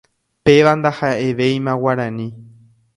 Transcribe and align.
Péva 0.45 0.71
ndahaʼevéima 0.79 1.73
Guarani. 1.83 2.27